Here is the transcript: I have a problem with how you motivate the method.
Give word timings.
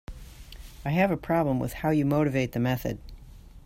I 0.83 0.89
have 0.89 1.11
a 1.11 1.15
problem 1.15 1.59
with 1.59 1.73
how 1.73 1.91
you 1.91 2.05
motivate 2.07 2.53
the 2.53 2.59
method. 2.59 2.97